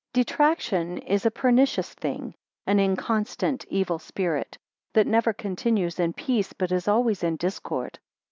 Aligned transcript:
4 0.15 0.23
Detraction 0.23 0.97
is 0.97 1.27
a 1.27 1.29
pernicious 1.29 1.93
thing; 1.93 2.33
an 2.65 2.79
inconstant, 2.79 3.65
evil 3.69 3.99
spirit; 3.99 4.57
that 4.93 5.05
never 5.05 5.31
continues 5.31 5.99
in 5.99 6.11
peace, 6.11 6.53
but 6.53 6.71
is 6.71 6.87
always 6.87 7.21
in 7.23 7.35
discord. 7.35 7.99